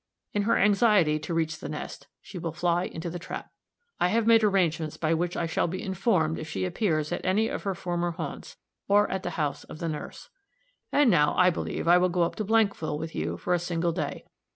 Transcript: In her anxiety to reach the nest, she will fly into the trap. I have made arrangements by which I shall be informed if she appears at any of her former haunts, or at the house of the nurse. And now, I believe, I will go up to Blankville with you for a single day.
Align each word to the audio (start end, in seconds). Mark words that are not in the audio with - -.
In 0.33 0.41
her 0.41 0.57
anxiety 0.57 1.19
to 1.19 1.31
reach 1.35 1.59
the 1.59 1.69
nest, 1.69 2.07
she 2.23 2.39
will 2.39 2.51
fly 2.53 2.85
into 2.85 3.07
the 3.07 3.19
trap. 3.19 3.51
I 3.99 4.07
have 4.07 4.25
made 4.25 4.43
arrangements 4.43 4.97
by 4.97 5.13
which 5.13 5.37
I 5.37 5.45
shall 5.45 5.67
be 5.67 5.83
informed 5.83 6.39
if 6.39 6.49
she 6.49 6.65
appears 6.65 7.11
at 7.11 7.23
any 7.23 7.47
of 7.49 7.61
her 7.61 7.75
former 7.75 8.09
haunts, 8.09 8.57
or 8.87 9.07
at 9.11 9.21
the 9.21 9.29
house 9.37 9.63
of 9.65 9.77
the 9.77 9.87
nurse. 9.89 10.29
And 10.91 11.11
now, 11.11 11.35
I 11.37 11.51
believe, 11.51 11.87
I 11.87 11.99
will 11.99 12.09
go 12.09 12.23
up 12.23 12.33
to 12.37 12.43
Blankville 12.43 12.97
with 12.97 13.13
you 13.13 13.37
for 13.37 13.53
a 13.53 13.59
single 13.59 13.91
day. 13.91 14.25